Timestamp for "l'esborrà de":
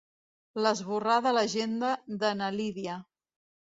0.65-1.35